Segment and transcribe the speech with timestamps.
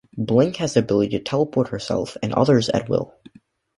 [0.17, 3.13] Blink has the ability to teleport herself and others at will.